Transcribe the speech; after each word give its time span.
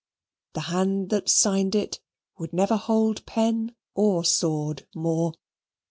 The 0.53 0.61
hand 0.61 1.11
that 1.11 1.29
signed 1.29 1.75
it 1.75 1.99
would 2.39 2.53
never 2.53 2.75
hold 2.75 3.23
pen 3.27 3.75
or 3.93 4.23
sword 4.25 4.87
more. 4.95 5.33